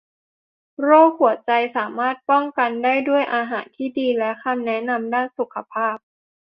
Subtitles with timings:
[0.81, 5.97] โรคหัวใจสามารถป้องกันได้ด้วยอาหารที่ดีและคำแนะนำด้านสุขภาพ